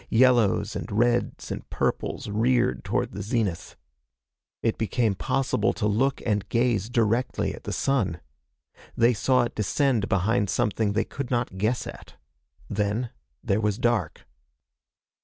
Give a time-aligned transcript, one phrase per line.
[0.09, 3.75] Yellows and reds and purples reared toward the zenith.
[4.63, 8.19] It became possible to look and gaze directly at the sun.
[8.97, 12.15] They saw it descend behind something they could not guess at.
[12.67, 13.11] Then
[13.43, 14.25] there was dark.